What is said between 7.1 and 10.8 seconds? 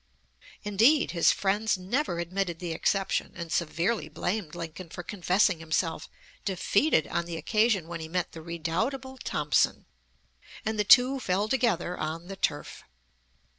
the occasion when he met the redoubtable Thompson, and